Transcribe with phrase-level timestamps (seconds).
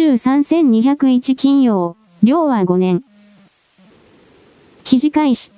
[0.00, 3.04] 23201金曜、量は5年。
[4.82, 5.52] 記事開始。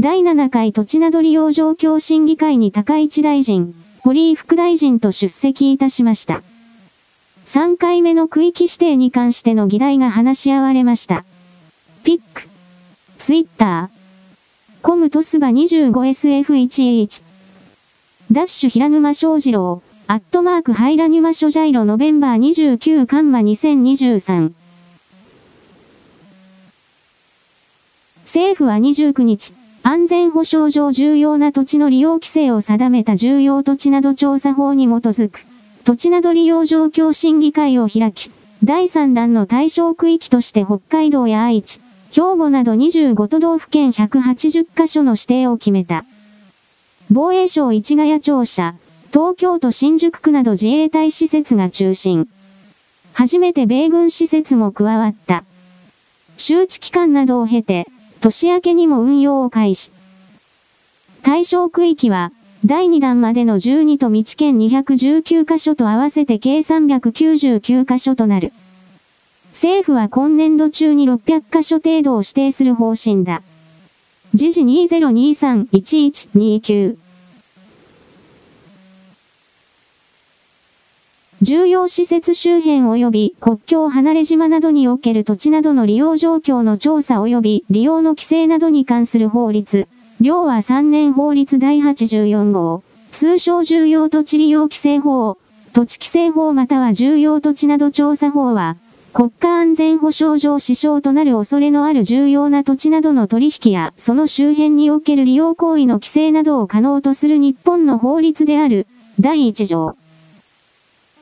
[0.00, 6.42] 第7回土地など利用状況審議会に高市大臣、堀井副大臣と出席いたしました。
[7.44, 11.24] 3回目の区域指定に関しての議題が話し合われました。
[12.02, 12.48] ピック、
[13.18, 17.22] ツイッター、コムトスバ 25SF1H、
[18.32, 24.52] ダッシュ平沼翔二郎、アットマークハイラニュマショジャイロノベンバー29カンマ2023。
[28.24, 35.44] 政府は29日、安全保障上重要な土地の利用規制を定めた重要土地など調査法に基づく、
[35.84, 38.30] 土地など利用状況審議会を開き、
[38.64, 46.04] 第3弾の対象区域として北海道や愛知、兵庫など25都道府県180カ所の指定を決めた。
[47.10, 48.74] 防衛省市ヶ谷庁舎、
[49.12, 52.26] 東京都新宿区など自衛隊施設が中心。
[53.12, 55.44] 初めて米軍施設も加わった。
[56.38, 57.86] 周知期間などを経て、
[58.22, 59.92] 年明けにも運用を開始。
[61.22, 62.32] 対象区域は、
[62.64, 68.54] 第2弾までの12都道県219カ所と合わせて計399カ所となる。
[69.52, 73.42] 政府は今年度中に600カ所程度を指定する方針だ。
[74.32, 77.01] 時事2023-1129
[81.42, 89.88] 重要施設周辺及び国境離れ島などにおける土地などの利用状況の調査及び利用の規制などに関する法律、
[90.20, 95.36] 両は3年法律第84号、通称重要土地利用規制法、
[95.72, 98.76] 土地規制法または重要土地など調査法は、
[99.12, 108.86] 国家安全保障上支障となる恐れのある重要な土地などの取引や、その周辺における利用行為の規制などを可能とする日本の法律である、
[109.18, 109.96] 第1条。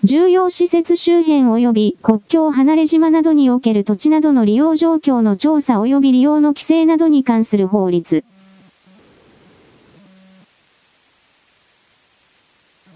[0.02, 8.24] 重要施設周辺及び国境離れ島などにおける土地などの利用状況の調査及び利用の規制などに関する法律。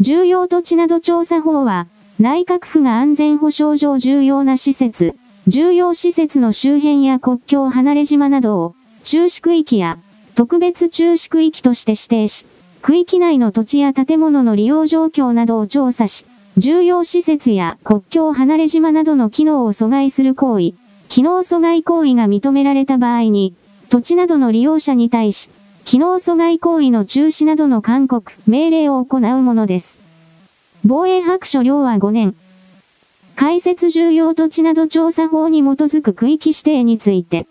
[0.00, 1.88] 重要土地など調査法は、
[2.19, 5.14] 内閣府が安全保障上重要な施設、
[5.47, 9.98] 重要施設の周辺や国境離れ島などを、中止区域や
[10.34, 12.47] 特別中止区域として指定し、
[12.81, 16.25] 区域内の土地や建物の利用状況などを調査し、
[16.56, 20.75] 重要施設や国境離れ島などの機能を阻害する行為、
[21.09, 23.54] 機能阻害行為が認められた場合に、
[23.88, 25.50] 土地などの利用者に対し、
[25.84, 30.00] 機能阻害行為の中止などの勧告、命令を行うものです。
[30.84, 32.37] 防衛白書領は5年。
[33.34, 37.48] 解説重要土地など調査法に基づく区域指定について。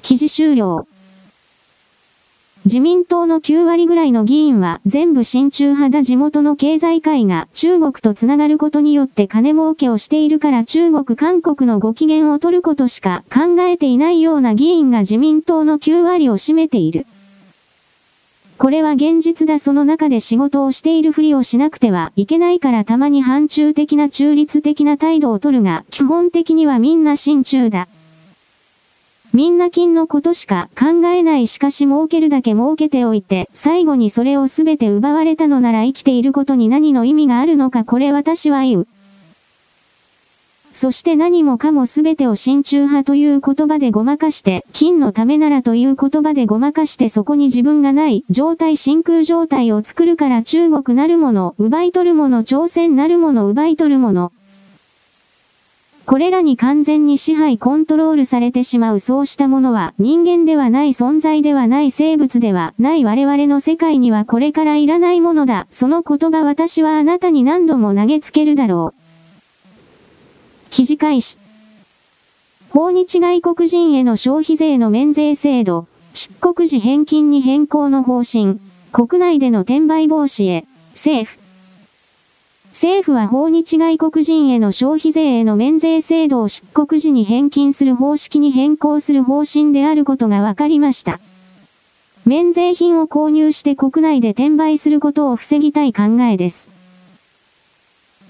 [0.00, 0.86] 記事終了。
[2.66, 17.06] 自民党の9割ぐらいの議員は全部親中派だ地元の経済界が中国とつながることによって金儲けをしているから中国韓国のご機嫌を取ることしか考えていないような議員が自民党の9割を占めている。
[18.58, 27.86] これは現実だその中で仕事をしているふりをしなくてはいけないからたまに反中的な中立的な態度を取るが、基本的にはみんな親中だ。
[29.36, 38.88] みんな金のことしか考えないしかし儲けるだけ儲けておいて、最後にそれをすべて奪われたのなら生きていることに何の意味があるのかこれ私は言う。
[40.72, 54.32] そして何もかもすべてを親中派という言葉でごまかして、金のためならという言葉でごまかしてそこに自分がない状態真空状態を作るから中国なるもの、奪い取るもの、朝鮮なるもの、奪い取るもの。
[56.06, 65.66] これらに完全に支配コントロールされてしまうそうしたものは人間ではない存在ではない生物ではない我々の世界にはこれからいらないものだ。
[65.70, 70.70] その言葉私はあなたに何度も投げつけるだろう。
[70.70, 71.38] 記事開始。
[72.70, 78.60] 訪日外国人への消費税の免税制度、出国時返金に変更の方針、
[78.92, 81.45] 国内での転売防止へ、政府。
[82.76, 91.18] 政府は訪日外国人への消費税への免税制度を出国時に返金する方式に変更する方針であることが分かりました。
[92.26, 96.70] 免税品を購入して国内で転売することを防ぎたい考えです。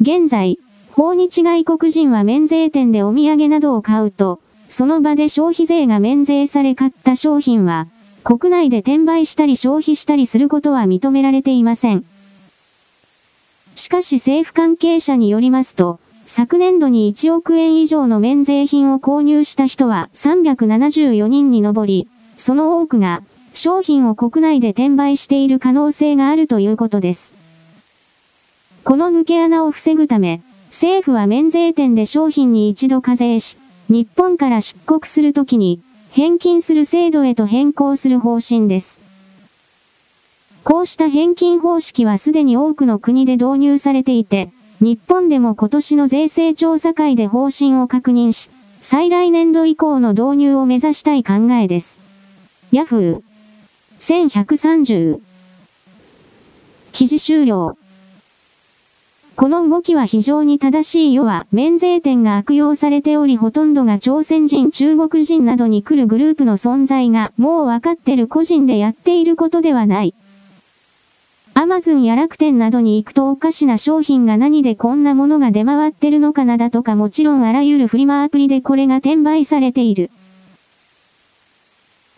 [0.00, 0.60] 現在、
[0.92, 4.38] 訪日外国人は免税店でお土産などを買うと、
[4.68, 7.88] その場で消費税が免税され買った商品は、
[8.22, 12.04] 国内で転売したり消費したりすることは認められていません。
[13.76, 22.08] しかし政府関係者によりますと、昨年度に1億円以上の免税品を購入した人は374人に上り、
[22.38, 23.22] その多くが
[23.54, 27.34] 商品を国内で転売している可能性があるということです。
[28.82, 33.58] この抜け穴を防ぐため、政府は免税店で商品に一度課税し、
[33.88, 35.80] 日本から出国するときに、
[36.10, 39.05] 返金する制度へと変更する方針です。
[40.66, 52.00] こうした返金方式はすでに多くの国で導入されていて、日本でも今年の税制調査会で方針を確認し、再来年度以降の導入を目指したい考えです。
[52.72, 53.22] ヤフー
[54.00, 55.20] 1130
[56.90, 57.78] 記事終了
[59.36, 70.14] この動きは非常に正しい世は免税店が悪用されておりほとんどが朝鮮人中国人などに来るグループの存在がもうわかってる個人でやっていることではない。
[71.58, 80.10] アマゾンや楽天などに行くとおかしな商品が何でこんなものが出回ってるのかなだとかもちろんあらゆるフリマアプリでこれが転売されている。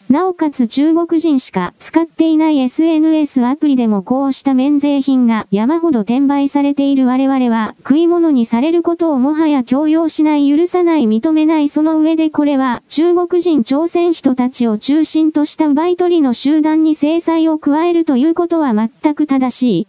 [0.08, 19.86] なおかつ中国人しか使っていない SNS アプリでもこうした免税品が山ほど転売されている我々は食い物にされることをもはや強要しない許さない認めないその上でこれは中国人朝鮮人たちを中心とした奪い取りの集団に制裁を加えるということは全く正しい。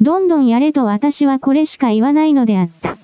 [0.00, 2.96] どんどんやれと私はこれしか言わないのであった。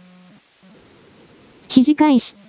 [1.66, 2.41] 記事開始。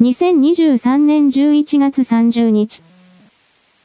[0.00, 2.82] 2023年11月30日。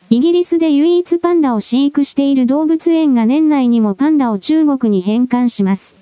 [0.10, 5.98] イギリスで唯一パンダを飼育している動物園が年内にもパンダを中国に返還します。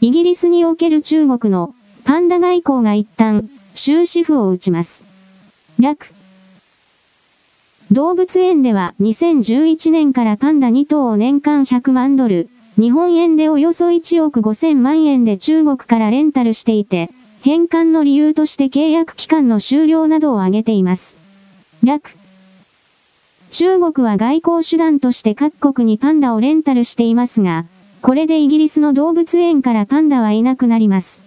[0.00, 1.74] イギリスにおける中国の
[2.04, 5.04] パンダ外交が一旦終止符を打ちます。
[5.78, 6.14] 楽。
[7.90, 12.48] 動物園では2011年からパンダ2頭を年間100万ドル、
[12.78, 17.10] 日本円でおよそ1億5000万円で中国からレンタルしていて、
[17.42, 21.16] 返還の理由として契約期間の終了などを挙げています。
[21.82, 22.12] 楽。
[23.50, 27.64] 中国は外交手段として各国にパンダをレンタルしていますが、
[28.00, 31.20] これでイギリスの動物園からパンダはいなくなります。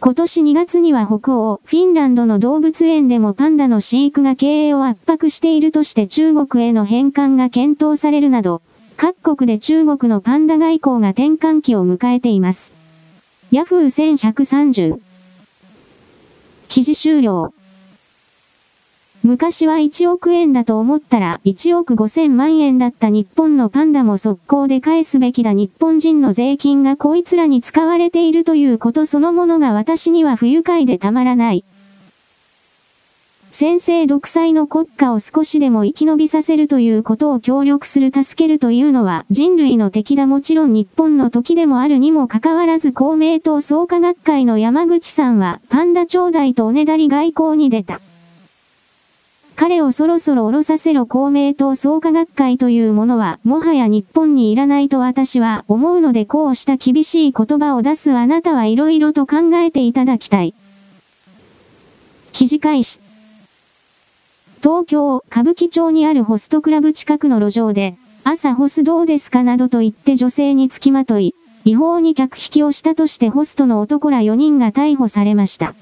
[0.00, 8.62] 今年2月には北欧、フィンランドの動物園でもパンダの飼育が経営を圧迫しているとして中国への返還が検討されるなど、
[8.96, 12.77] 各国で中国のパンダ外交が転換期を迎えています。
[13.50, 15.00] ヤフー1130。
[16.68, 17.54] 記事終了。
[19.22, 31.64] 昔は1億円だと思ったら1億5000万円だった日本のパンダも速攻で返すべきだ日本人の税金がこいつらに使われているということそのものが私には不愉快でたまらない。
[33.50, 48.00] 先制独裁の国家を少しでも生き延びさせるということを協力する助けるというのは人類の敵だもちろん日本の時でもあるにもかかわらず公明党創価学会の山口さんはパンダ頂戴とおねだり外交に出た。
[49.56, 60.54] 彼をそろそろ降ろさせろ公明党創価学会というものはもはや日本にいらないと私は思うのでこうした厳しい言葉を出すあなたはいろいろと考えていただきたい。
[62.30, 63.07] 記事開始。
[64.60, 75.74] 東京、歌舞伎町にあるホストクラブ近くの路上で、朝ホスどうですかなどと言って女性につきまとい、違法に客引きをしたとしてホストの男ら4人が逮捕されました。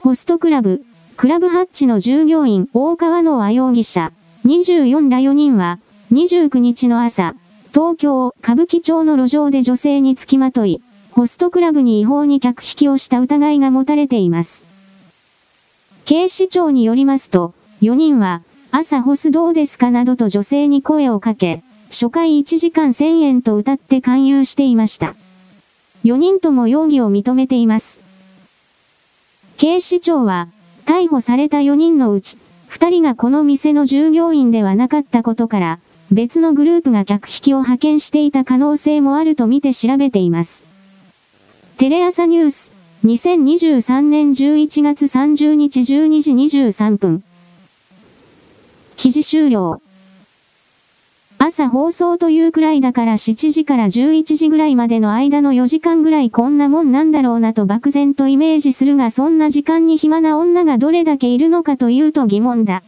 [0.00, 0.82] ホストクラブ、
[1.16, 4.12] クラブハッチの従業員、大川野和容疑者、
[4.44, 5.78] 24ら4人は、
[6.12, 7.36] 29日の朝、
[7.72, 10.82] 東京、歌舞伎町の路上で女性につきまとい、
[11.12, 14.73] ホストクラブに違法に客引きをした疑いが持たれています。
[16.04, 19.90] 警視庁によりますと、4人は、朝ホスどうですか？
[19.90, 25.14] などと女性に声をかけ、初回1時間1000円と歌って勧誘していました。
[26.04, 28.02] 4人とも容疑を認めています。
[29.56, 30.48] 警視庁は、
[30.84, 32.36] 逮捕された4人のうち、
[32.68, 35.78] 2人がこの店の従業員ではなかったことから、
[36.10, 40.66] 別のグループが客引きを派遣していた可能性もあるとみて調べています。
[41.78, 42.73] テレ朝ニュース
[43.04, 47.22] 2023年11月30日12時23分。
[48.96, 49.82] 記事終了。
[51.36, 62.82] 朝放送というくらいだから7時から11時ぐらいまでの間の4時間ぐらいこんなもんなんだろうなと漠然とイメージするがそんな時間に暇な女がどれだけいるのかというと疑問だ。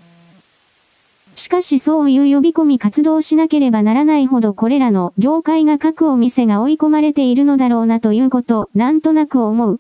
[1.35, 9.79] しかしそういう呼び込み活動しなければならないほどこれらの業界が各お店が追い込まれているのだろうなということ、なんとなく思う。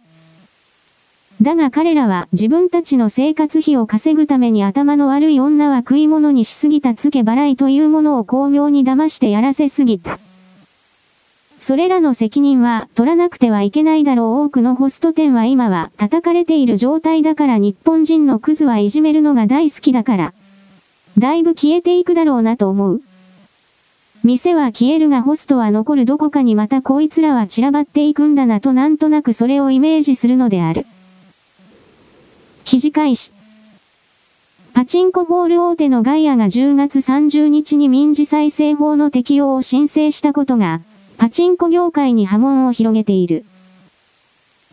[1.42, 10.18] だが彼らは自分たちの生活費を稼ぐために頭の悪い女は食い物にしすぎた付け払いというものを巧妙に騙してやらせすぎた。
[11.58, 20.34] それらの責任は取らなくてはいけないだろう多くのホスト店は今は叩かれている状態だから日本人のクズはいじめるのが大好きだから。
[21.18, 23.02] だいぶ消えていくだろうなと思う。
[24.24, 30.86] 店は消えるがホストは残るどこかにまたこいつらは散らばっていくんだなとなんとなくそれをイメージするのである。
[32.66, 33.32] 記事開始。
[34.74, 40.80] パチンコボール大手のガイアが10月30日に民事再生法の適用を申請したことが、
[41.16, 43.44] パチンコ業界に波紋を広げている。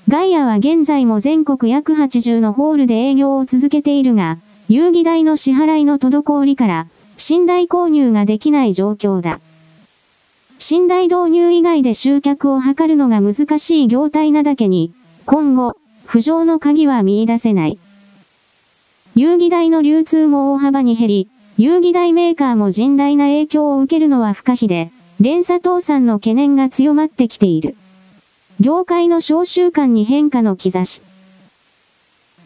[0.09, 6.87] ガイアは現在も全国約80のホールで営業を続けているが、遊戯代の支払いの滞りから、
[7.29, 9.39] 寝台購入ができない状況だ。
[10.59, 14.95] 寝台導入以外で集客を図るのが難しい業態なだけに、
[15.27, 17.79] 今後、浮上の鍵は見出せない。
[19.15, 24.91] 遊戯代の流通も大幅に減り、遊戯代メーカーも甚大な影響を受けるのは不可避で、
[25.21, 27.75] 連鎖倒産の懸念が強まってきている。
[28.59, 31.03] 業界の小習慣に変化の兆し。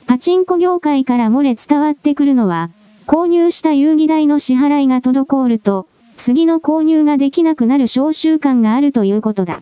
[0.08, 2.70] パチンコ業界から漏れ伝わってくるのは、
[3.06, 9.62] 購入した遊戯代の支払いが滞ると、次の購入ができなくなる小習慣があるということだ。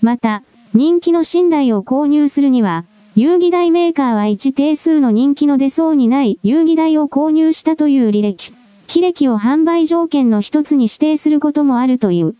[0.00, 8.52] また、人気の寝台を購入するには、遊戯台メーカーは一定数の人気の出そうにない遊戯台を購入したという履歴、
[8.88, 12.34] 履歴を販売条件の一つに指定することもあるという。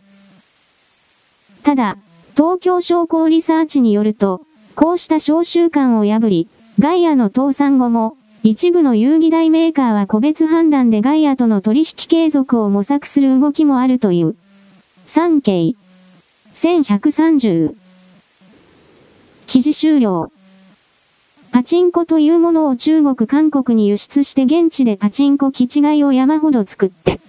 [1.63, 1.97] ただ、
[2.37, 4.43] 東京商工リサーチによると、
[4.75, 6.49] こうした小習慣を破り、
[6.81, 14.35] ガイアの倒産後も、一部の遊戯台メーカーは個別判断でガイアとの取引継続を模索する動きもあるという。
[15.07, 15.77] 産経。
[16.53, 17.77] 1130。
[19.47, 20.34] 記事終了。
[21.55, 27.21] パチンコというものを中国韓国に輸出して現地でパチンコ基地外を山ほど作って。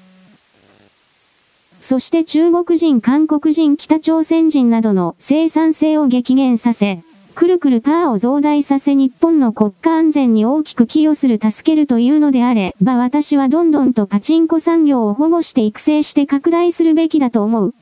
[1.79, 7.03] そして中国人、韓国人、北朝鮮人などの生産性を激減させ、
[7.35, 17.75] くるくるパーを増大させ日本の国家安全に大きく寄与する助けるというのであれば私はどんどんとパチンコ産業を保護して育成して拡大するべきだと思う。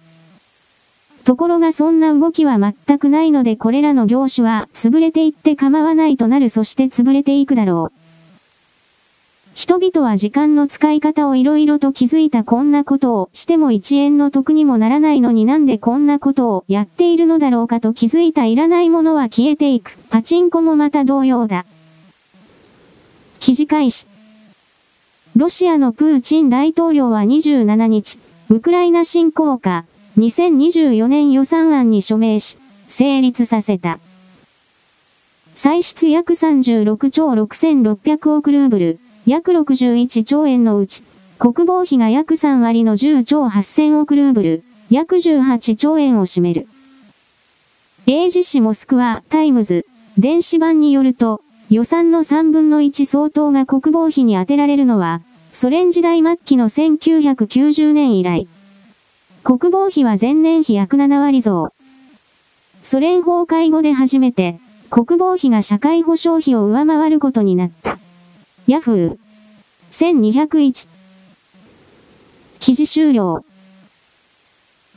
[1.25, 8.03] ところがそんな動きは全くないのでこれらの業種は潰れていって構わないとなるそして潰れていくだろう。
[9.53, 19.95] 人々は時間の使い方をいろいろと気づいたこんなことをしても1円の得にもならないのになんでこんなことをやっているのだろうかと気づいたいらないものは消えていく。
[20.09, 21.65] パチンコもまた同様だ。
[23.39, 24.07] 記事開始。
[25.35, 29.85] ロシアのプーチン大統領は27日、ウクライナ侵攻下、
[30.17, 33.99] 2024年予算案に署名し、成立させた。
[35.55, 41.03] 歳出約36兆6600億ルーブル、約61兆円のうち、
[41.39, 46.67] 国防費が約3割の10兆8000億ルーブル、約18兆円を占める。
[48.05, 49.85] 英字紙モスクワタイムズ
[50.17, 55.21] 電子版によると、予算の3分の1相当が国防費に充てられるのは、
[55.53, 58.47] ソ連時代末期の1990年以来。
[59.43, 61.73] 国防費は前年比約7割増。
[62.81, 64.57] ソ連崩壊後で初めて、
[64.89, 67.97] 国防費が社会保障費を上回ることになった。
[68.67, 69.17] ヤフー。
[69.91, 70.87] 1201。
[72.61, 73.43] 記事終了。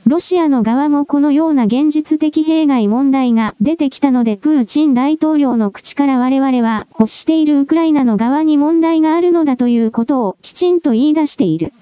[0.07, 11.73] ロシアの側もこのような現実的弊害問題が出てきたのでプーチン大統領の口から我々は欲しているウクライナの側に問題があるのだということをきちんと言い出している。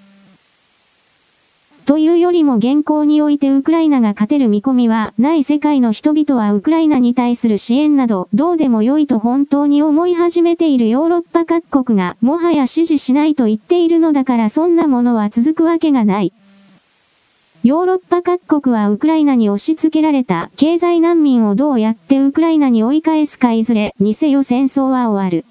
[1.87, 16.33] というよりも現行においてウクライナが勝てる見込みはない世界の人々はウクライナに対する支援などどうでもよいと本当に思い始めているヨーロッパ各国がもはや支持しないと言っているのだからそんなものは続くわけがない。
[17.65, 25.47] ヨーロッパ各国はウクライナに押し付けられた経済難民をどうやってウクライナに追い返すかいずれにせよ戦争は終わる。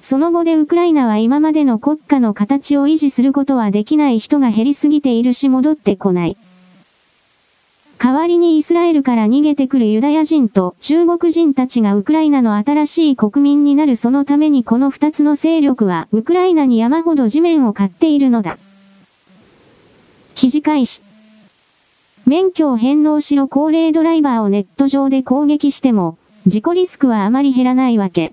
[0.00, 6.36] その後でウクライナは今までの国家の形を維持することはできない人が減りすぎているし戻ってこない。
[8.00, 18.56] 代わりにイスラエルから逃げてくるユダヤ人と中国人たちがウクライナの新しい国民になるそのためにこの二つの勢力はウクライナに山ほど地面を買っているのだ。
[20.36, 21.02] 記事開始。
[22.24, 28.32] 免許を返納しろ高齢ドライバーをネット上で攻撃しても、事故リスクはあまり減らないわけ。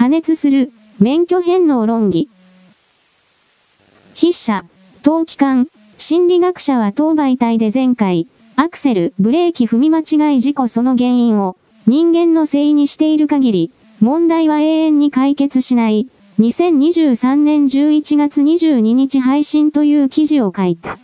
[0.00, 2.30] 加熱する、免許返納論議。
[4.14, 4.64] 筆者、
[5.02, 8.26] 当機関、心理学者は当媒体で前回、
[8.56, 20.98] アクセル、ブレーキ踏み間違い事故その原因を、人間のせいにしている限り、問題は永遠に解決しない、2023年11月22日配信という記事を書いた。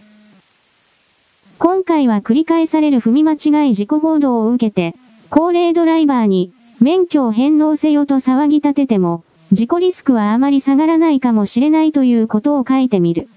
[1.58, 4.96] 今回は繰り返される踏み間違い事故報道を受けて、
[5.28, 6.50] 高齢ドライバーに、
[6.80, 13.28] 免許を返納せよと騒ぎ立てても、事故リスクはあまり下がらないかもしれないということを書いてみる。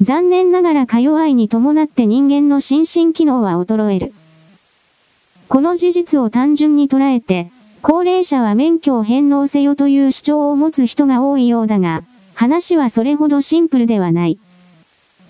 [0.00, 4.12] 残念ながらか弱いに伴って人間の心身機能は衰える。
[5.48, 7.50] この事実を単純に捉えて、
[7.82, 12.02] 高齢者は免許を返納せよという主張を持つ人が多いようだが、
[12.34, 14.38] 話はそれほどシンプルではない。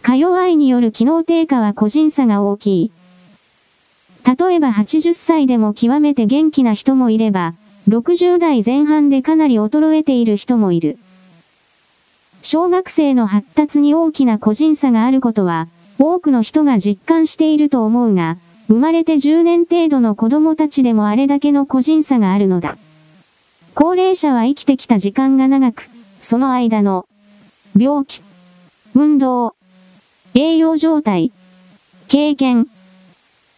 [0.02, 2.92] か弱いによる機能低下は個人差が大きい。
[4.26, 7.54] 例えば80歳でも極めて元気な人もいれば、
[7.88, 10.98] 60代前半でかなり衰えている人もいる。
[12.42, 15.68] 小学生の発達に大きな個人差があることは、
[16.00, 22.76] 多くの人が実感していると思うが、生まれて10年程度の子供たちでもあれだけの個人差があるのだ。
[23.76, 25.88] 高齢者は生きてきた時間が長く、
[26.20, 27.06] その間の
[27.78, 28.22] 病気、
[28.92, 29.54] 運動、
[30.34, 31.30] 栄養状態、
[32.08, 32.66] 経験、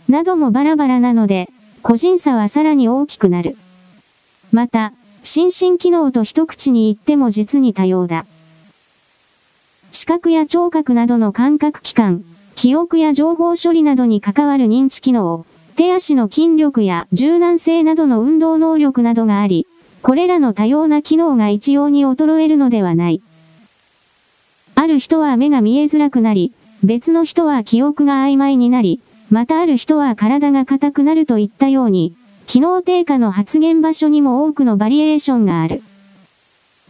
[0.09, 1.51] などもバラバラなので、
[1.83, 3.57] 個人差はさらに大きくなる。
[4.53, 8.25] また、心身機能と一口に言っても実に多様だ。
[9.93, 12.25] 視覚や聴覚などの感覚器官、
[12.55, 15.45] 記憶や情報処理などに関わる認知機能、
[15.77, 19.67] 手足の筋力や柔軟性などの運動能力などがあり、
[20.01, 23.21] これらの多様な機能が一様に衰えるのではない。
[24.75, 32.17] ある人は目が見えづらくなり、別の人は記憶が曖昧になり、またある人は体が硬くなるといったように、
[32.47, 35.83] 機能低下の発現場所にも多くのバリエーションがある。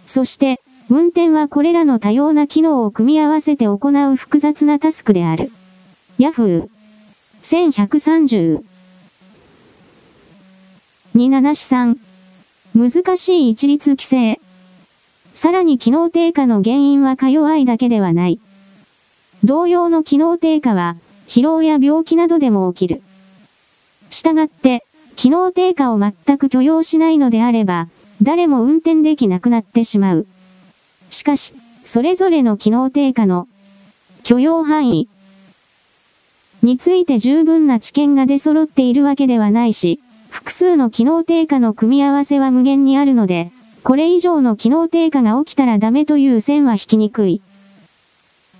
[0.07, 3.79] そして、運転はこれらの多様な機能を組み合わせて行
[4.13, 5.51] う複雑なタスクである。
[6.19, 6.69] Yahoo!
[7.43, 8.63] 1130
[11.15, 11.97] 273
[12.75, 14.41] 難しい一律規制。
[15.35, 18.41] さらに機能低下の原因はか弱いだけではない。
[19.43, 20.97] 同様の機能低下は、
[21.29, 23.03] 疲労や病気などでも起きる。
[24.09, 27.89] したがって、機能低下を全く許容しないのであれば、
[28.23, 30.27] 誰も運転できなくなってしまう。
[31.11, 31.53] しかし、
[31.85, 33.47] それぞれの機能低下の
[34.25, 35.09] 許容範囲
[36.63, 43.53] について十分な知見が出揃っているわけではないし、複数の機能低下の組み合わせは無限にあるので、
[43.85, 47.43] これ以上の機能低下が起きたらダメという線は引きにくい。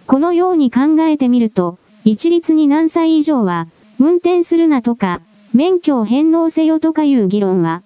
[0.07, 1.79] このように考えてみると、
[2.11, 3.67] 一律に何歳以上は、
[4.01, 5.21] 運転するなとか、
[5.53, 7.83] 免許を返納せよとかいう議論は、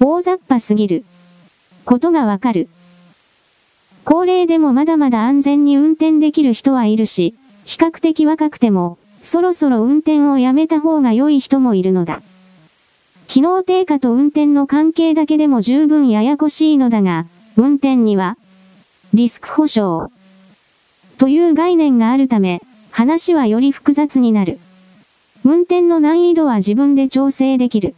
[0.00, 1.04] 大雑把すぎる。
[1.84, 2.68] ことがわかる。
[4.02, 12.22] 高齢でもまだまだ安全に運転できる人はいるし、比較的若くても、そろそろ運転をやめた方が良い人もいるのだ。
[13.28, 18.38] 機能低下と運転の関係だけでも十分ややこしいのだが、運転には、
[19.14, 20.10] リスク保証、
[21.16, 22.60] という概念があるため、
[22.96, 24.58] 話はより複雑になる。
[25.44, 27.94] 運転の難易度は自分で調整できる。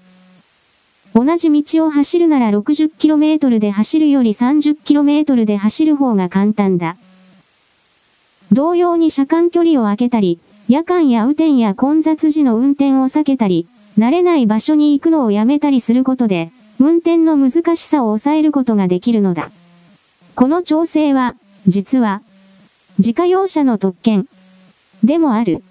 [1.15, 6.97] 同じ道を走るなら 60km で走るより 30km で走る方が簡単だ。
[8.51, 19.53] 同様に車間距離を空けたり、夜間や雨天や混雑時の運転を避けたり、慣れない場所に行くのをやめたりすることで、運転の難しさを抑えることができるのだ。
[20.35, 21.37] この調整は、
[21.69, 22.21] 実は、
[22.99, 24.27] 自家用車の特権
[25.05, 25.63] でもある。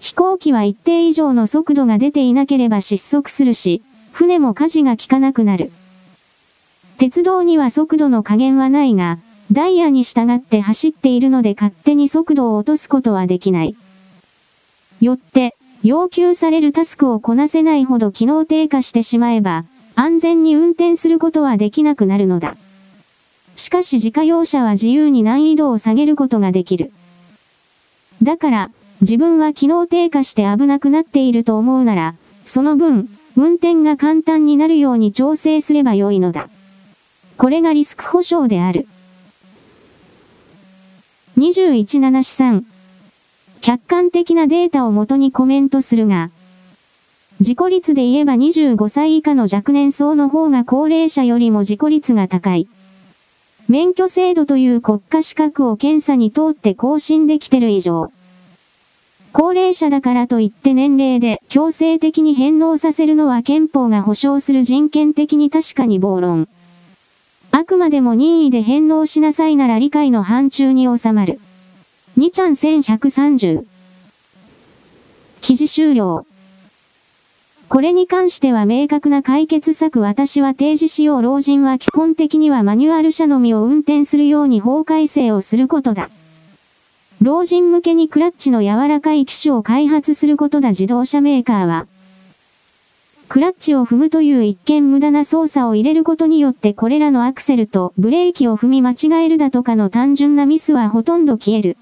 [0.00, 3.82] 飛行機は一定以上の速度が出ていなければ失速するし、
[4.12, 5.72] 船も舵が効かなくなる。
[6.98, 9.18] 鉄道には速度の加減はないが、
[9.50, 13.76] ダイヤに従って走っているので勝手に速度を落とすことはできない。
[15.00, 19.64] よって、要求されるタスクをこなせないほど機能低下してしまえば、
[19.96, 22.56] 安全に運転することはできなくなるのだ。
[23.56, 26.92] しかし自家用車は自由に難易度を下げることができる。
[28.22, 36.48] だから、自分は機能低下して危なくなっていると思うなら、その分、運転が簡単になるように調整すればよいのだ。
[37.36, 38.86] これがリスク保証である。
[41.36, 42.64] 21.7資産。
[43.60, 46.30] 客観的なデータをもとにコメントするが、
[47.40, 52.68] 自己率で言えば25歳以下の若年層の方が高齢者よりも自己率が高い。
[53.68, 58.12] 免許制度という国家資格を検査に通って更新できてる以上、
[59.32, 66.46] 高齢者だからといって年齢で強制的に返納させるのは憲法が保障する人権的に確かに暴論。
[67.50, 71.40] あくまでも任意で返納しなさいなら理解の範疇に収まる。
[72.16, 73.64] 2ちゃん1130。
[75.40, 76.26] 記事終了。
[77.68, 86.10] これに関しては明確な解決策私は提示しよう老人は基本的にはマニュアル車のみを運転するように法改正をすることだ。
[87.20, 91.86] 老人向けにクラッチの柔らかい機種を開発することだ自動車メーカーは。
[93.28, 101.78] クラッチを踏むという一見無駄な操作を入れることによってこれらのアクセルとブレーキを踏み間違えるだとかの単純なミスはほとんど消える。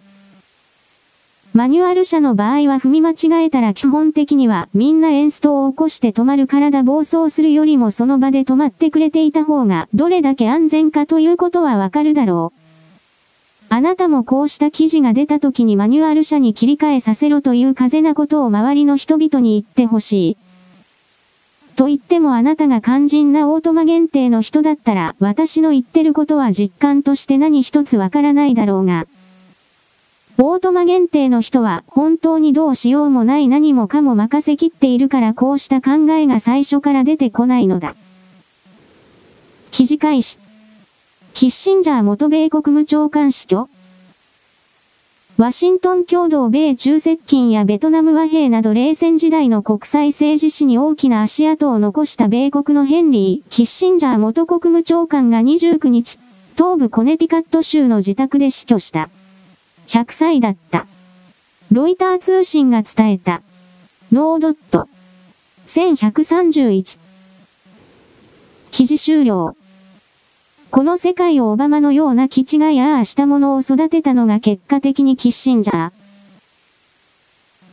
[1.54, 12.62] マニュアル車の場合は踏み間違えたら基本的にはみんなエンストを起こして止まる体暴走するよりもその場で止まってくれていた方がどれだけ安全かということはわかるだろう。
[13.68, 20.36] あなたもこうした記事が出た時にマニュアル車に切り替えさせろという風なことを周りの人々に言ってほしい。
[21.76, 29.06] と言ってもあなたが肝心なオートマ限定の人だったら私の言ってることは実感として何一つわからないだろうが。
[30.38, 37.94] オートマ限定の人は本当にどうしようもない何もかも任せきっているからこうした考えが最初から出てこないのだ。
[39.70, 40.38] 記事開始。
[41.34, 43.68] キッシンジャー元米国務長官死去
[45.38, 56.18] ワシントン共同米中接近やベトナム和平など冷戦時代の国際政治史に大きな足跡を残した米国のヘンリー・キッシンジャー元国務長官が29日、
[56.56, 59.08] 東部コネティカット州の自宅で死去した。
[59.86, 60.86] 100歳だった。
[61.70, 63.42] ロイター通信が伝えた。
[64.12, 64.88] ノードット。
[65.66, 66.98] 1131。
[68.70, 69.56] 記事終了。
[70.70, 75.92] この世界をオバマのような気違いああしたものを育てたのが結果的にキッシンジャー。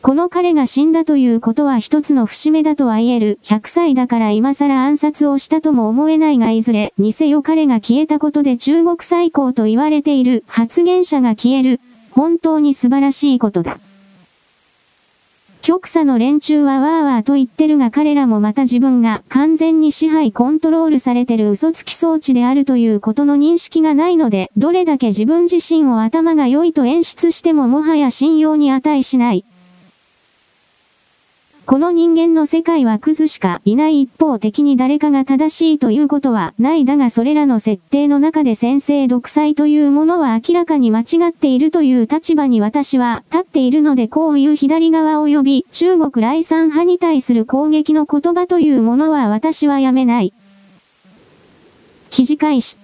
[0.01, 3.39] この彼が死んだということは一つの節目だとは言える。
[3.43, 11.81] 100歳だから今更暗殺をしたとも思えないがいずれ、にせよ彼が消えたことで中国最高と言われている発言者が消える。
[12.19, 13.79] 本当に素晴らしいことだ。
[15.62, 29.45] 極左の連中はわーわーと言ってるが彼らもまた自分が完全に支配コントロールされてる嘘つき装置であるということの認識がないので、どれだけ自分自身を頭が良いと演出してももはや信用に値しない。
[31.69, 50.34] この人間の世界はクズしかいない一方的に誰かが正しいということはないだがそれらの設定の中で先制独裁というものは明らかに間違っているという立場に私は立っているのでこういう左側及び中国来産派に対する攻撃の言葉というものは私はやめない。
[52.10, 52.79] 記事開始。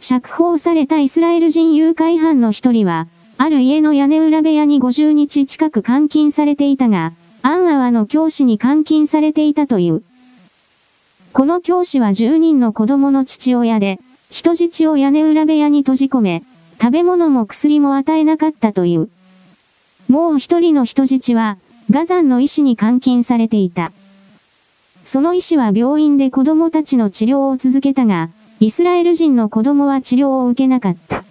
[0.00, 7.12] 釈放されたイスラエル人誘拐犯の一人は、ある家の屋根裏部屋に50日近く監禁されていたが、
[7.46, 10.02] アンアワの教師に監禁されていたという。
[11.34, 16.42] この教師は10人の子供の父親で、人質を屋根裏部屋に閉じ込め、
[16.80, 19.10] 食べ物も薬も与えなかったという。
[20.08, 21.58] もう一人の人質は、
[21.90, 23.92] ガザンの医師に監禁されていた。
[25.04, 28.30] その医師は病院で子供たちの治療を続けたが、
[28.60, 31.24] イスラエル人の子供は治療を受けなかった。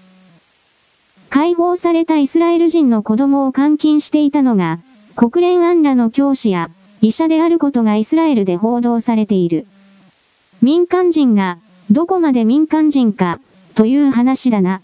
[1.31, 4.77] 解放されたイスラエル人の子供を監禁していたのが、
[5.15, 6.71] 国連 UNRWA の教師や
[7.01, 9.67] 医者であることがイスラエルで報道されている。
[10.61, 11.59] 民間人が、
[11.91, 13.39] どこまで民間人か、
[13.75, 14.81] という話だな。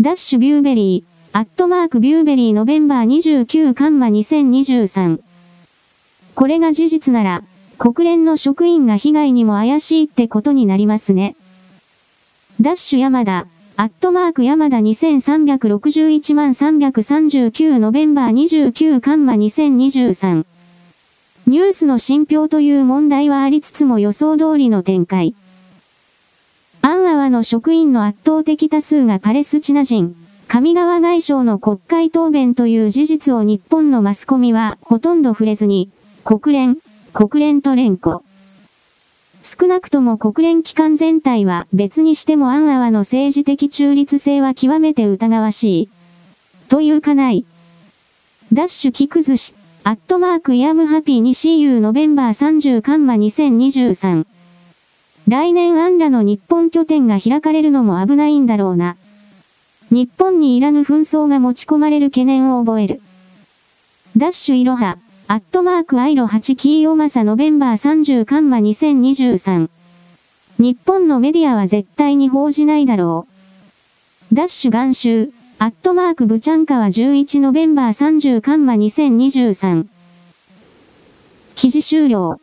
[0.00, 5.20] ダッシュビューベリー、アットマークビューベリー November 29カンマ2023。
[6.34, 7.42] これが事実なら、
[7.78, 11.34] 国連の職員が被害にも怪しいってことになりますね。
[12.60, 13.46] ダッシュ山田、
[13.78, 20.46] アットマーク山田2361万339ノベンバー29カンマ2023。
[21.46, 25.34] ニュースの信憑という問題はありつつも予想通りの展開。
[26.80, 30.16] アンアワの職員の圧倒的多数がパレスチナ人、
[30.48, 35.90] 上川外相の国会答弁という事実を日本のマスコミはほとんど触れずに、
[36.24, 36.78] 国連、
[37.12, 38.22] 国連と連呼。
[39.46, 45.88] 少なくとも国連機関全体は別にしてもアンアワの政治的中立性は極めて疑わしい。
[46.68, 47.44] というかない。
[48.52, 49.54] ダッシュキクズ氏、
[49.84, 54.26] アットマークイアムハピーに CU ノベンバー30カンマ2023。
[55.28, 58.96] 来年アンラの日本拠点が開かれるのも危ないんだろうな。
[59.92, 63.00] 日本にいらぬ紛争が持ち込まれる懸念を覚える。
[64.16, 64.98] ダッシュイロハ。
[65.28, 69.68] アットマークアイロ8キーオマサノベンバー30カンマ2023。
[70.60, 73.26] 日本のメディアは絶対に報じないだろ
[74.30, 74.34] う。
[74.36, 79.88] ダッシュ元週、アットマークブチャンカは11ノベンバー30カンマ2023。
[81.56, 82.40] 記事終了。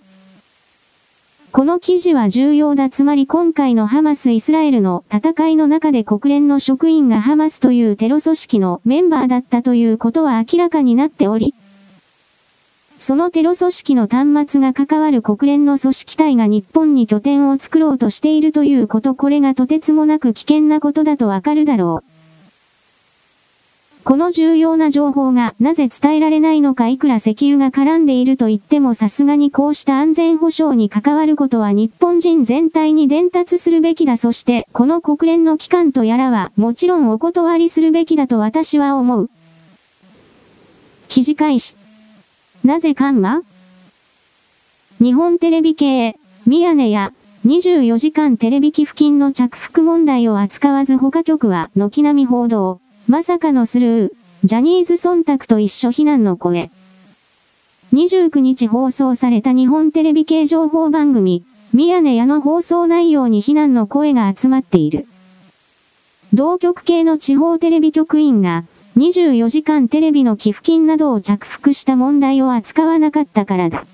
[1.54, 11.54] この記事は重要だつまり今回のハマス・イスラエルの戦いの中で国連の職員がハマスというテロ組織のメンバーだったということは明らかになっており、
[13.04, 22.06] そのテロ組織の端末が関わる国連の組織体が日本に拠点を作ろうとしているということこれがとてつもなく危険なことだとわかるだろう。
[24.06, 39.30] この重要な情報がなぜ伝えられないのかいくら石油が絡んでいると言ってもさすがにこうした安全保障に関わることは日本人全体に伝達するべきだそしてこの国連の機関とやらはもちろんお断りするべきだと私は思う。
[41.10, 41.83] 記事開始。
[42.64, 43.42] なぜカンマ
[45.02, 47.12] 日本テレビ系、宮根や
[47.46, 52.80] 24時間テレビ寄付金の着服問題を扱わず他局は軒並み報道。
[53.10, 54.12] まさかのスルー。
[54.46, 56.72] ジャニーズ忖度と一緒非難の声。
[57.94, 65.06] 29日放送された日本テレビ系情報番組、宮根屋の放送内容に非難の声が集まっている。
[66.34, 68.64] 同局系の地方テレビ局員が、
[68.98, 73.86] 24時間テレビの寄付金などを着服した問題を扱わなかったからだ。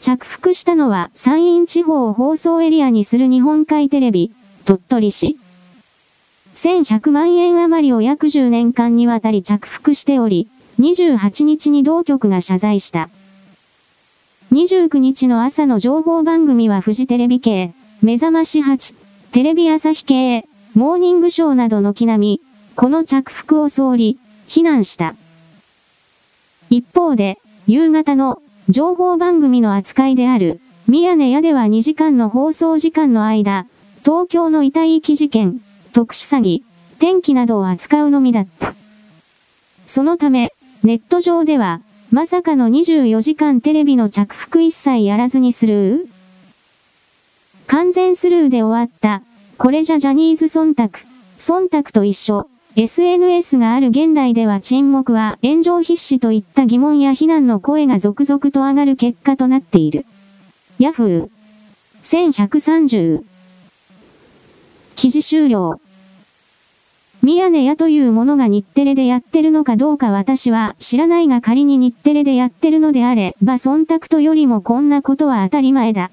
[0.00, 4.32] 着服したのは山陰地方を放送エリアにする日本海テレビ、
[4.64, 5.38] 鳥取市。
[6.54, 10.48] 1100万円余りを約10年間にわたり着服しており、
[10.80, 13.10] 28日に同局が謝罪した。
[14.52, 18.94] 29日の朝の情報番組はフジテレビ系、目覚まし8、
[19.32, 22.49] テレビ朝日系、モーニングショーなど軒並み、
[22.80, 25.14] この着服を総理、非難した。
[26.70, 28.40] 一方で、夕方の
[28.70, 33.66] 情報番組の扱いである、宮根屋では2時間の放送時間の間、
[34.02, 35.60] 東京の遺体遺棄事件、
[35.92, 36.62] 特殊詐欺、
[36.98, 38.72] 天気などを扱うのみだった。
[39.86, 46.08] そのため、ネット上では、まさかの24時間テレビの着服一切やらずにスルー
[47.66, 49.20] 完全スルーで終わった。
[49.58, 50.98] これじゃジャニーズ忖度。
[51.38, 52.49] 忖度と一緒。
[52.76, 60.06] SNS がある現代では沈黙は炎上必至といった疑問や非難の声が続々と上がる結果となっている。
[60.78, 61.30] ヤフー
[62.02, 63.24] 1130
[64.94, 65.80] 記事終了。
[67.22, 76.10] 宮根屋というものが日テレでやってるのかどうか私は知らないが仮に日テレでやってるのであれば忖度とよりもこんなことは当たり前だ。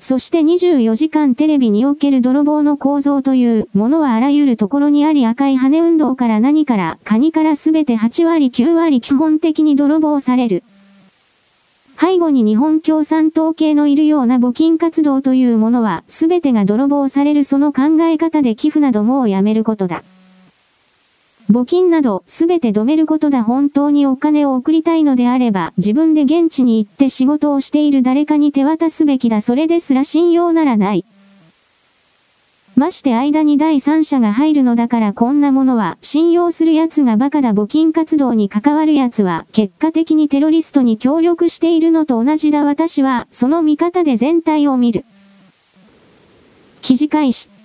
[0.00, 10.62] そして24時間テレビにおける泥棒の構造というものはあらゆるところにあり赤い羽運動から何からカニからすべて8割9割基本的に泥棒される。
[11.98, 20.02] 背後に日本共産党系のいるような募金活動というものはすべてが泥棒されるその考え方で寄付などもうやめることだ。
[21.50, 31.04] 募金などすべて止めることだ本当にお金を送りたいのであれば自分で現地に行って仕事をしている誰かに手渡すべきだそれですら信用ならない。
[32.74, 45.06] まして間に第三者が入るのだからこんなものは信用する奴がバカだ募金活動に関わる奴は結果的にテロリストに協力しているのと同じだ私はその見方で全体を見る。
[46.82, 47.55] 記事開始。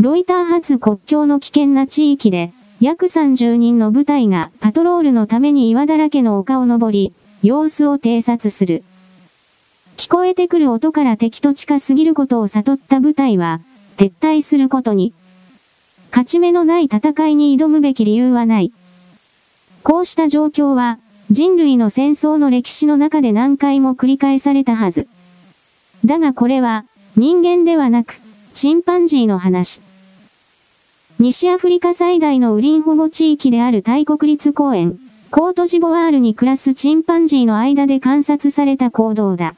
[0.00, 8.82] ロイター発国境の危険な地域で、約30人の部隊がパトロールのために岩だらけの丘を登り、様子を偵察する。
[9.98, 13.60] 聞こえてくる音から敵と近すぎることを悟った部隊は、
[13.98, 15.12] 撤退することに。
[16.10, 18.72] 勝ち目のない戦いに挑むべき理由はない。
[19.82, 20.98] こうした状況は、
[21.30, 25.08] 人類の戦争の歴史の中で何回も繰り返されたはず。
[26.06, 26.86] だがこれは、
[27.16, 28.18] 人間ではなく、
[28.54, 29.82] チンパンジーの話。
[31.22, 34.98] 西アフリカ最大のウリン保護地域である大国立公園、
[35.30, 39.54] コートジボワールに暮らすチンパンジーの間で観察された行動だ。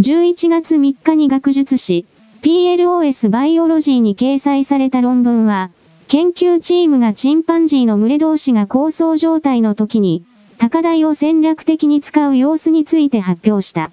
[0.00, 2.04] 11月3日に学術誌、
[2.42, 5.70] PLOS バイオロジーに掲載された論文は、
[6.06, 10.22] 研究チームがチンパンジーの群れ同士が構想状態の時に、
[10.58, 13.90] 高台を戦略的に使う様子について発表した。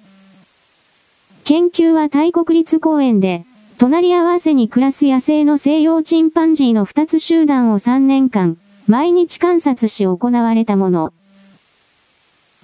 [1.44, 3.46] 研究は大国立公園で、
[3.78, 8.56] 隣り合わせに暮らす野生の西洋チンパンジーの2つ集団を3年間、
[8.86, 11.12] 毎日観察し行われたもの。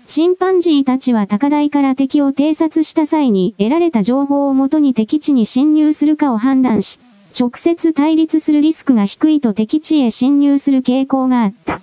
[0.06, 6.98] チンパンジーたちは高台から敵を偵察した際に得られた情報をもとに敵地に侵入するかを判断し、
[7.38, 11.80] 直接対立するリスクが低いと敵地へ侵入する傾向があった。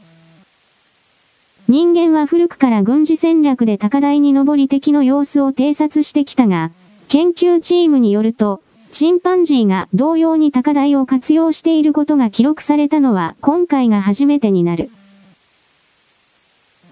[1.67, 6.71] 人間は古くから軍事戦略で高台に登り敵の様子を偵察してきたが、
[7.07, 14.89] 研究チームによると、チンパンジーが同様に高台を活用していることが記録されたのは今回が初めてになる。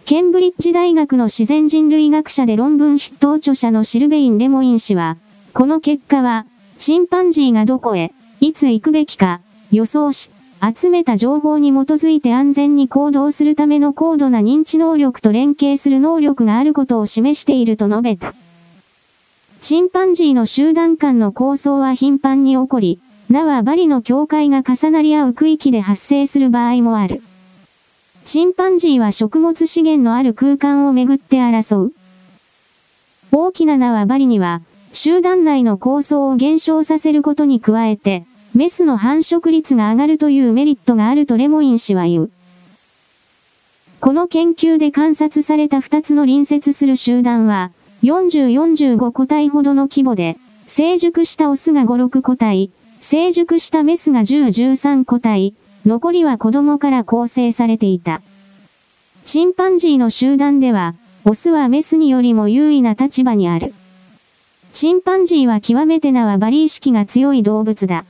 [0.05, 5.17] ケンブリッジ大学の自然人類学者で論文筆頭著者のシルベイン・レモイン氏は、
[5.53, 6.45] この結果は、
[6.77, 9.39] チンパンジーがどこへ、いつ行くべきか、
[9.71, 10.29] 予想し、
[10.61, 18.33] 集めた情報に基づいて安全に行動するための高度な認知能力と連携する能力があることを示していると述べた。
[19.63, 22.99] チンパンジーの集団間の構想は頻繁に起こり、
[23.29, 27.21] 縄バリの境界が重なり合う区域で発生する場合もある。
[28.25, 31.93] チンパンジーは食物資源のある空間をめぐって争う。
[33.31, 42.31] 大きな縄張りには、集団内の構想を減少させることに加えて、メスの繁殖率が上がるというメリットがあるとレモイン氏は言う。
[44.01, 47.71] この研究で観察された2つの隣接する集団は、
[48.03, 50.37] 40-45個体ほどの規模で、
[50.67, 58.21] 成熟したオスが5、6個体、成熟したメスが10、13個体、残りは子供から構成されていた。
[59.23, 63.73] チンパンジーの集団では、オスはメスによりも優位な立場にある。
[64.73, 68.03] チンパンジーは極めて縄張り意識が強い動物だ。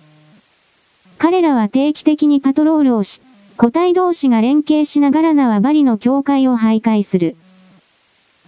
[1.20, 3.22] 彼らは定期的にパトロールをし、
[3.58, 7.36] 個体同士が連携しながら縄張りの境界を徘徊する。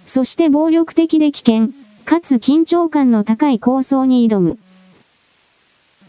[0.05, 1.69] そして暴力的で危険、
[2.05, 4.59] かつ緊張感の高い構想に挑む。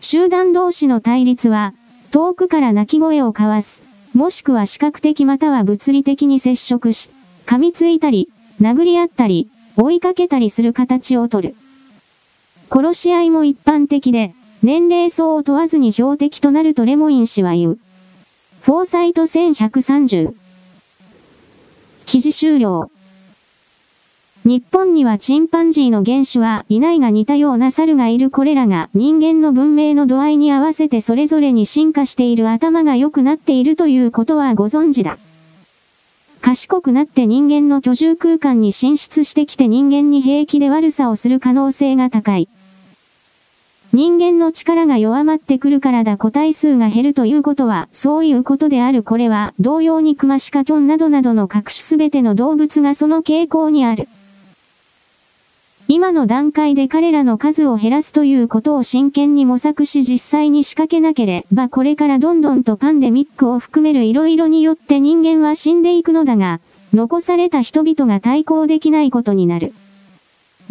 [0.00, 1.72] 集団同士の対立は、
[2.11, 3.82] 遠くから鳴き声を交わす、
[4.14, 7.11] もしくは視覚的または物理的に接触し、
[7.46, 8.28] 噛みついたり、
[8.61, 11.54] 殴り合ったり、追いかけたりする形をとる。
[12.70, 17.78] 殺し合いも一般的で、年齢層を問わずに標的となるとレモイン氏は言う。
[18.62, 20.35] フォーサイト1130。
[22.04, 22.90] 記事終了。
[24.46, 35.18] 日本にはチンパンジーの原種はいないが似たような猿がいるこれらが人間の文明の度合いに合わせてそれぞれに進化している頭が良くなっているということはご存知だ。
[36.40, 42.48] 賢くなって人間の居住空間に進出してきて人間に平気で悪さをする可能性が高い。
[43.92, 54.06] 人間の力が弱まってくるからだ個体数が減るということは、そういうことであるこれは、同様にクマシカキョンなどなどの各種すべての動物がその傾向にある。
[55.88, 66.61] 今の段階で彼らの数を減らすということを真剣に模索し実際に仕掛けなければこれからどんどんとパンデミックを含める色々によって人間は死んでいくのだが、
[66.92, 69.75] 残された人々が対抗できないことになる。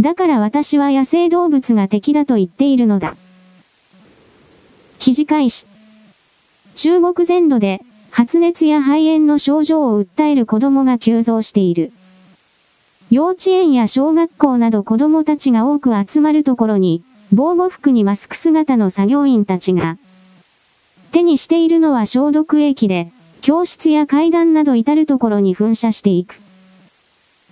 [0.01, 3.15] だから私は野生動物が敵だと言っているのだ。
[4.99, 5.65] 記事開始。
[6.75, 11.93] 中国全土で発熱や肺炎の症状を訴える子供が急増している。
[13.11, 19.97] 幼稚園や小学校など子供たちが多く集まるところに、防護服にマスク姿の作業員たちが、
[21.11, 26.41] 手にしているのは消毒液で、教室や階段など至るところに噴射していく。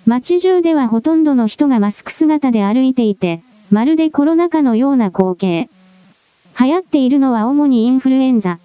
[0.05, 5.69] 街中ではほとんどの人がマスク姿で歩いていて、まるでコロナ禍のような光景。
[6.59, 8.59] 流行っているのは主にインフルエンザ。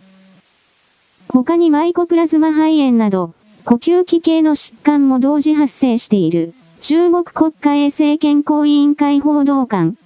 [1.28, 6.54] 他にマイコプラズマ肺炎など、呼吸器系の疾患も同時発生している。
[6.80, 9.96] 中国国家衛生健康委員会報道官。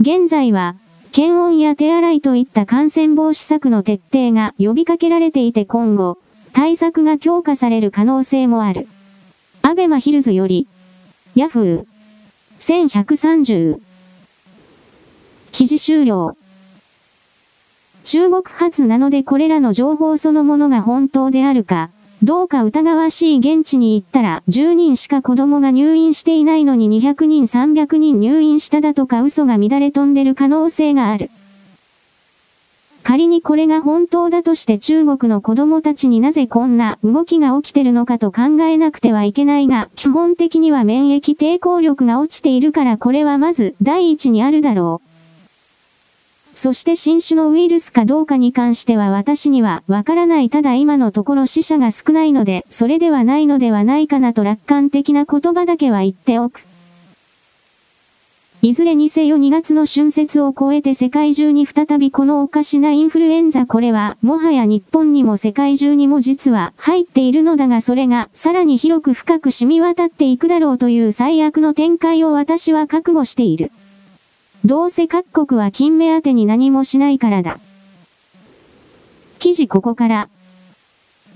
[0.00, 0.76] 現在は、
[1.10, 6.18] 検温や手洗いといった感染防止策の徹底が呼びかけられていて今後、
[6.52, 8.86] 対策が強化される可能性もある。
[9.62, 10.68] アベマヒルズより、
[11.34, 13.80] ヤフー、1130。
[15.50, 16.36] 記事終了。
[18.04, 21.90] 中国発なのでこれらの情報そのものが本当であるか、
[22.22, 31.30] どうか疑わしい現地に行ったら10人しか子供が入院していないのに200人300人入院しただとか嘘が乱れ飛んでる可能性がある。
[33.04, 45.07] 仮にこれが本当だとして中国の子供たちになぜこんな動きが起きてるのかと考えなくてはいけないが、基本的には免疫抵抗力が落ちているからこれはまず第一にあるだろう。
[46.58, 56.66] そして新種のウイルスかどうかに関しては私にはわからないただ今のところ死者が少ないので、それではないのではないかなと楽観的な言葉だけは言っておく。
[58.60, 73.70] いずれにせよ2月の春節を超えて世界中に再びこのおかしなインフルエンザこれはもはや日本にも世界中にも実は入っているのだがそれがさらに広く深く染み渡っていくだろうという最悪の展開を私は覚悟している。
[74.64, 77.58] どうせ各国は金目当てに何もしないからだ。
[79.38, 80.28] 記事ここから。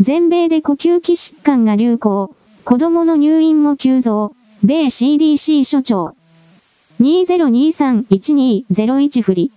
[0.00, 2.34] 全米で呼吸器疾患が流行。
[2.64, 4.34] 子供の入院も急増。
[4.64, 6.14] 米 CDC 所長。
[7.00, 9.52] 2023-1201振り。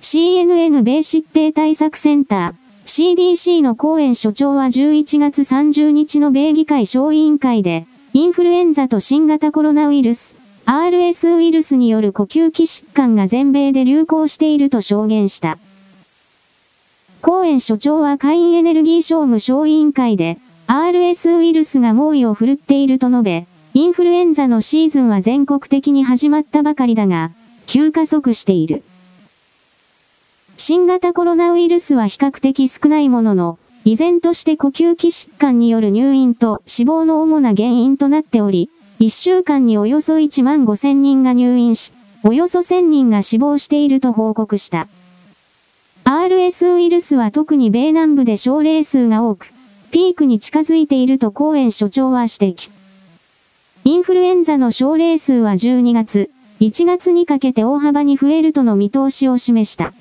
[0.00, 2.62] CNN 米疾病対策センター。
[2.84, 15.58] CDC の公園所長は11月30日の米議会小委員会で、インフルエンザと新型コロナウイルス、RS ウイルスによる呼吸器疾患が全米で流行していると証言した。
[17.20, 27.32] 公園所長は会員エネルギー商務小委員会で、RS ウイルスが猛威を振るっていると述べ、インフルエンザのシーズンは全国的に始まったばかりだが、
[27.66, 28.82] 急加速している。
[30.56, 38.70] 新型コロナウイルスは比較的少ないものの、依然として呼吸器疾患による入院と死亡の主な原因となっており、
[39.02, 41.92] 1週間におよそ1万5千人が入院し、
[42.22, 44.86] およそ1000人が死亡していると報告した。
[46.04, 49.52] RS ウイルスは特に米南部で症例数が多く、
[49.90, 52.70] ピークに近づいていると公園所長は指摘。
[53.82, 56.30] インフルエンザの症例数は12月、
[56.60, 59.92] 1月にかけて大幅に増えるとの見通しを示した。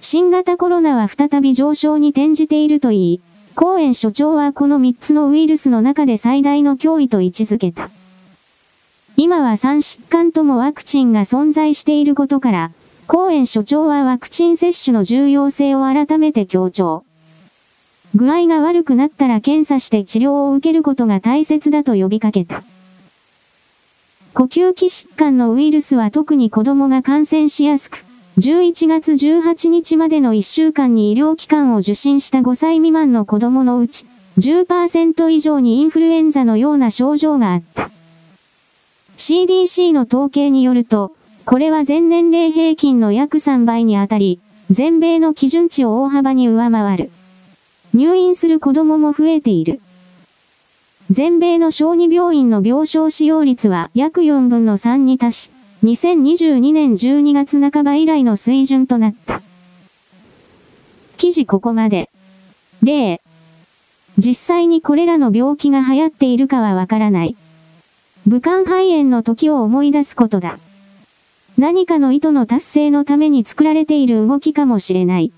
[0.00, 3.20] 新型コロナは再び上昇に転じているといい、
[3.54, 7.90] 公園所長はこの3つのウイルスの中で最大の脅威と位置づけた。
[9.16, 12.70] 今は3疾患ともワクチンが存在していることから、
[13.06, 17.04] 公園所長はワクチン接種の重要性を改めて強調。
[18.14, 22.62] 具合が悪くなったら検査して治療を受けることが大切だと呼びかけた。
[24.32, 28.02] 呼吸器疾患のウイルスは特に子供が感染しやすく、
[28.38, 34.06] 11月18日までの1週間に医療機関を受診した5歳未満の子供のうち、
[34.38, 37.90] 10%以上にインフルエンザのような症状があった。
[39.18, 41.14] CDC の統計によると、
[41.44, 47.10] これは全年齢平均の約3倍にあたり、全米の基準値を大幅に上回る。
[47.92, 49.82] 入院する子供も増えている。
[51.10, 55.50] 全米の小児病院の病床使用率は約4分の3に達し、
[55.84, 59.42] 2022年12月半ば以来の水準となった。
[61.16, 62.08] 記事ここまで。
[62.84, 63.20] 例。
[64.16, 67.34] 実際にこれらの病気が流行っているかはわからない。
[68.28, 70.60] 武漢肺炎の時を思い出すことだ。
[71.58, 75.32] 何かの意図の達成のために作られている動きかもしれない。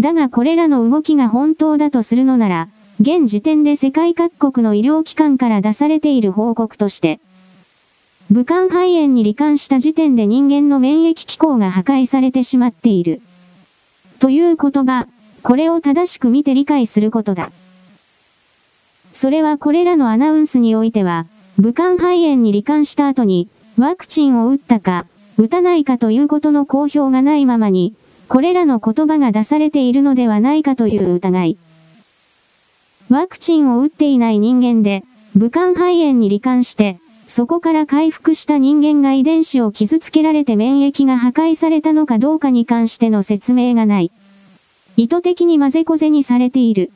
[0.00, 2.68] だがこれらの動きが本当だとするのなら、
[3.00, 7.20] 現時点で世界各国の医療機関から出されている報告として、
[8.32, 13.20] 武漢肺炎に罹患した時点で人間の免疫機構が破壊されてしまっている。
[14.20, 15.06] という言葉、
[15.42, 17.52] これを正しく見て理解することだ。
[19.12, 21.26] それはこれらのアナウンスにおいては、
[21.58, 25.04] 武漢肺炎に罹患した後に、ワクチンを打ったか、
[25.36, 27.94] 打たないかということの公表がないままに、
[28.28, 31.58] これらの言葉が出されているのではないかという疑い。
[33.10, 35.04] ワクチンを打っていない人間で、
[35.36, 36.98] 武漢肺炎に罹患して、
[37.34, 44.12] そこから回復した人間が遺伝子を傷つけられて免疫が破壊されたのかどうかに関しての説明がない。
[44.98, 46.92] 意図的に混ぜこぜにされている。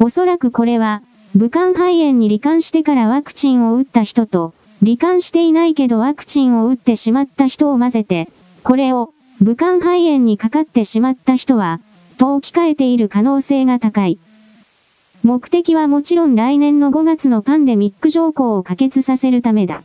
[0.00, 1.02] おそらくこれは、
[1.36, 4.52] 武漢肺炎に罹患してからワクチンを打った人と、
[4.82, 8.28] 罹患していないけどワクチンを打ってしまった人を混ぜて、
[8.64, 11.80] これを、武漢肺炎にかかってしまった人は、
[12.18, 14.18] と置き換えている可能性が高い。
[15.26, 19.82] 目的はもちろん来年の5月のパンデミック条項を可決させるためだ。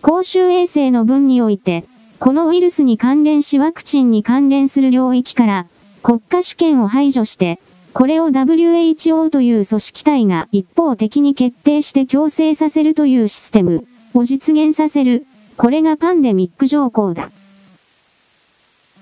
[0.00, 1.84] 公衆衛生の分において、
[2.18, 5.66] このウイルスに関連しワクチンに関連する領域から
[6.02, 7.60] 国家主権を排除して、
[7.92, 15.26] これを WHO という組織体が一方的に決定して強制させるというシステムを実現させる。
[15.58, 17.30] これがパンデミック条項だ。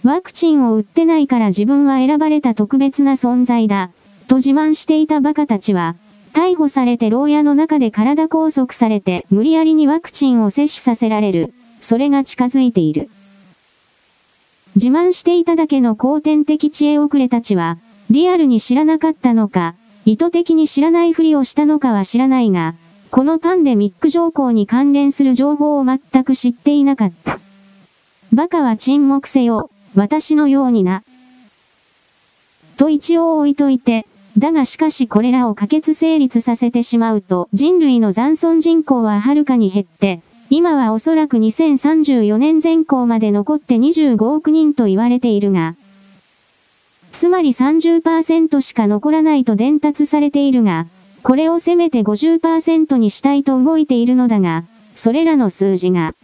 [0.02, 3.92] ワクチンを打ってないから自分は選ばれた特別な存在だ、
[4.30, 5.96] と自慢していたバカたちは、
[6.32, 13.10] 逮捕されて牢屋の中で体拘束されて無理やりにワクチンを接種させられる、それが近づいている。
[14.76, 17.78] 自慢していただけの後天的知恵遅れたちは、
[18.08, 19.74] リアルに知らなかったのか、
[20.04, 22.76] 意図的に知らないふりをしたのかは知らないが、
[23.10, 27.40] このパンデミック条項に関連する情報を全く知っていなかった。
[28.32, 29.72] バカは沈黙せよ。
[29.96, 31.02] 私のようにな。
[32.76, 34.06] と一応置いといて、
[34.40, 45.76] だがしかしこれらを可決成立させてしまうと人類の残存人口ははるかに減って、今はおそらく2034年前後まで残って25億人と言われているが、
[47.12, 50.86] つまり30%しか残らないと伝達されているが、
[51.22, 54.64] これをせめて50%にしたいと動いているのだが、
[54.94, 56.14] それらの数字が、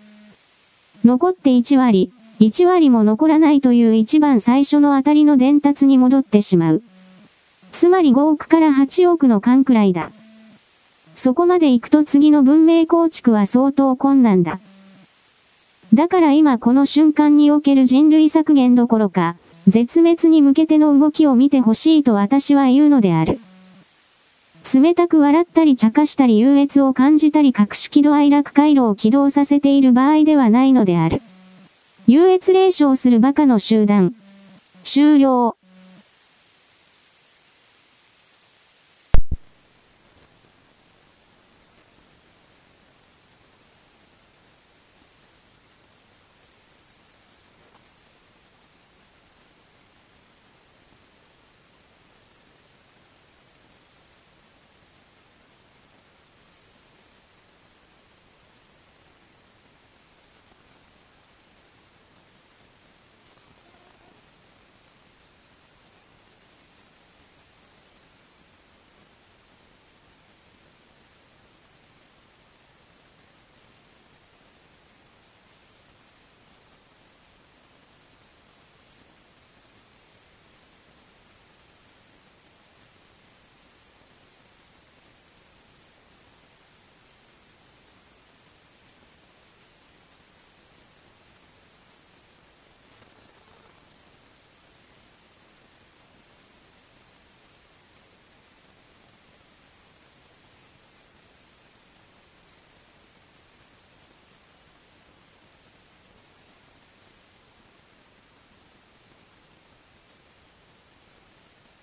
[1.05, 2.11] 残って1割、
[2.41, 6.83] 1割も残らないという一番最初のあたりの伝達に戻ってしまう。
[7.77, 10.11] つまり5億から8億の間くらいだ。
[11.15, 14.61] そこまで行くと次の文明構築は相当困難だ。
[15.93, 23.41] だから今この瞬間における人類削減どころか、絶滅に向けての動きを見てほしいと私は言うのである。
[24.75, 31.21] 冷たく笑ったり茶化したり優越を感じたり各種喜怒哀楽回路を起動させている場合ではないのである。
[32.07, 34.15] 優越霊障する馬鹿の集団。
[34.83, 35.59] 終了。